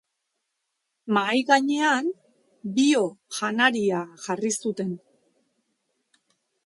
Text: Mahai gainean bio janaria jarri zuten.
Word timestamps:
Mahai 1.17 1.41
gainean 1.49 2.09
bio 2.79 3.03
janaria 3.41 4.01
jarri 4.25 4.53
zuten. 4.63 4.91